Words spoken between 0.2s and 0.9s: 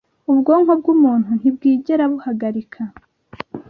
ubwonko